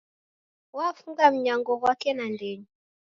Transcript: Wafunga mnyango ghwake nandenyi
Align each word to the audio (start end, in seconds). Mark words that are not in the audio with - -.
Wafunga 0.77 1.23
mnyango 1.33 1.71
ghwake 1.79 2.09
nandenyi 2.17 2.67